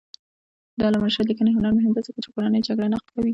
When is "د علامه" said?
0.77-1.05